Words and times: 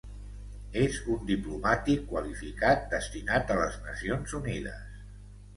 És 0.83 0.95
un 1.15 1.27
diplomàtic 1.31 2.01
qualificat 2.13 2.89
destinat 2.97 3.55
a 3.57 3.59
les 3.63 3.79
Nacions 3.89 4.35
Unides. 4.43 5.01